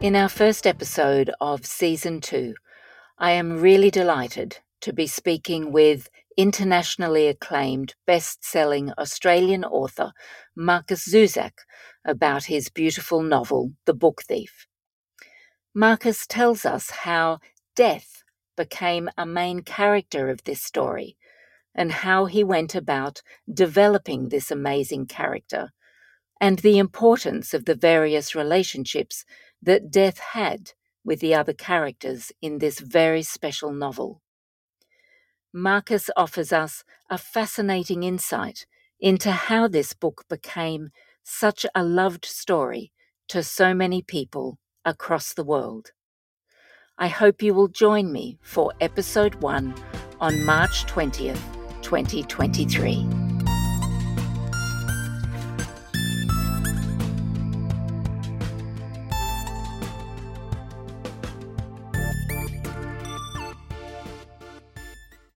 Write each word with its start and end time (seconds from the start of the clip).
In 0.00 0.14
our 0.14 0.28
first 0.28 0.64
episode 0.64 1.32
of 1.40 1.66
season 1.66 2.20
two, 2.20 2.54
I 3.18 3.32
am 3.32 3.60
really 3.60 3.90
delighted 3.90 4.58
to 4.82 4.92
be 4.92 5.08
speaking 5.08 5.72
with 5.72 6.08
internationally 6.36 7.26
acclaimed 7.26 7.96
best 8.06 8.44
selling 8.44 8.92
Australian 8.92 9.64
author 9.64 10.12
Marcus 10.54 11.04
Zusak 11.04 11.64
about 12.04 12.44
his 12.44 12.68
beautiful 12.68 13.22
novel, 13.22 13.72
The 13.86 13.92
Book 13.92 14.22
Thief. 14.22 14.68
Marcus 15.74 16.28
tells 16.28 16.64
us 16.64 16.90
how 16.90 17.40
death 17.74 18.22
became 18.56 19.10
a 19.18 19.26
main 19.26 19.62
character 19.62 20.30
of 20.30 20.44
this 20.44 20.62
story 20.62 21.16
and 21.74 21.90
how 21.90 22.26
he 22.26 22.44
went 22.44 22.76
about 22.76 23.20
developing 23.52 24.28
this 24.28 24.52
amazing 24.52 25.06
character 25.06 25.72
and 26.40 26.60
the 26.60 26.78
importance 26.78 27.52
of 27.52 27.64
the 27.64 27.74
various 27.74 28.34
relationships 28.34 29.24
that 29.62 29.90
death 29.90 30.18
had 30.18 30.72
with 31.04 31.20
the 31.20 31.34
other 31.34 31.52
characters 31.52 32.32
in 32.42 32.58
this 32.58 32.80
very 32.80 33.22
special 33.22 33.72
novel. 33.72 34.22
Marcus 35.52 36.10
offers 36.16 36.52
us 36.52 36.84
a 37.08 37.16
fascinating 37.16 38.02
insight 38.02 38.66
into 39.00 39.30
how 39.30 39.66
this 39.66 39.94
book 39.94 40.24
became 40.28 40.90
such 41.22 41.64
a 41.74 41.82
loved 41.82 42.24
story 42.24 42.92
to 43.28 43.42
so 43.42 43.74
many 43.74 44.02
people 44.02 44.58
across 44.84 45.32
the 45.32 45.44
world. 45.44 45.92
I 46.98 47.08
hope 47.08 47.42
you 47.42 47.54
will 47.54 47.68
join 47.68 48.12
me 48.12 48.38
for 48.42 48.72
episode 48.80 49.36
one 49.36 49.74
on 50.20 50.44
March 50.44 50.84
20th, 50.86 51.40
2023. 51.82 53.27